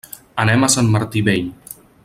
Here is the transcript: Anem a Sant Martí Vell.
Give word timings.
Anem 0.43 0.65
a 0.65 0.69
Sant 0.77 0.89
Martí 0.95 1.23
Vell. 1.31 1.55